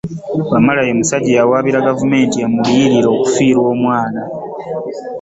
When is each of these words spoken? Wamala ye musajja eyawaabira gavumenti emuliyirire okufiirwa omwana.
Wamala 0.51 0.81
ye 0.87 0.93
musajja 0.99 1.31
eyawaabira 1.33 1.87
gavumenti 1.87 2.35
emuliyirire 2.45 3.07
okufiirwa 3.15 3.67
omwana. 3.75 4.21